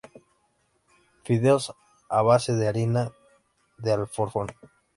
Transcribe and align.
Fideos 1.25 1.75
a 2.17 2.23
base 2.23 2.55
de 2.55 2.67
harina 2.67 3.11
de 3.77 3.91
alforfón. 3.93 4.47